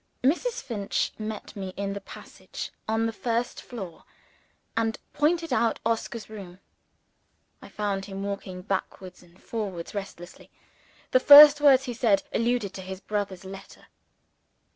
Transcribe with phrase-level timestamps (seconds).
[0.23, 0.63] Mrs.
[0.63, 4.03] Finch met me in the passage on the first floor,
[4.75, 6.59] and pointed out Oscar's room.
[7.61, 10.49] I found him walking backwards and forwards restlessly.
[11.11, 13.89] The first words he said alluded to his brother's letter.